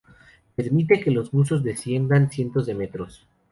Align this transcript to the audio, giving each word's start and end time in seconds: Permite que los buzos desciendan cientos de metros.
Permite 0.55 0.99
que 0.99 1.11
los 1.11 1.29
buzos 1.29 1.63
desciendan 1.63 2.31
cientos 2.31 2.65
de 2.65 2.73
metros. 2.73 3.27